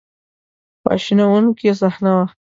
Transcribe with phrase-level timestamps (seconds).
[0.81, 2.25] خواشینونکې صحنه وه.